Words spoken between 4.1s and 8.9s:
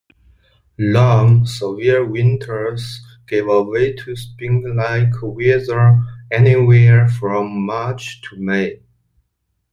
springlike weather anywhere from March to May.